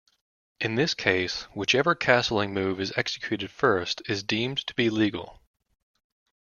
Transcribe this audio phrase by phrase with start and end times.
[0.59, 5.43] In this case, whichever castling move is executed first is deemed to be legal.